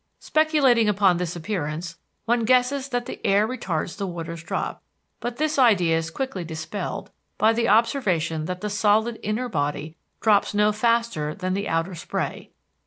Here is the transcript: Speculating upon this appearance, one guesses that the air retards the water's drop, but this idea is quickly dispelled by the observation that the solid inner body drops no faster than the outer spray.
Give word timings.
Speculating 0.17 0.89
upon 0.89 1.17
this 1.17 1.35
appearance, 1.35 1.97
one 2.25 2.43
guesses 2.43 2.89
that 2.89 3.05
the 3.05 3.23
air 3.23 3.47
retards 3.47 3.95
the 3.97 4.07
water's 4.07 4.41
drop, 4.41 4.81
but 5.19 5.37
this 5.37 5.59
idea 5.59 5.95
is 5.95 6.09
quickly 6.09 6.43
dispelled 6.43 7.11
by 7.37 7.53
the 7.53 7.67
observation 7.69 8.45
that 8.45 8.61
the 8.61 8.69
solid 8.71 9.19
inner 9.21 9.47
body 9.47 9.95
drops 10.19 10.55
no 10.55 10.71
faster 10.71 11.35
than 11.35 11.53
the 11.53 11.69
outer 11.69 11.93
spray. 11.93 12.49